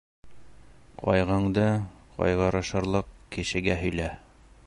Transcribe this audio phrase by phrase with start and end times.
[1.01, 1.67] Ҡайғыңды
[2.15, 4.09] ҡайғырышырлыҡ кешегә һөйлә.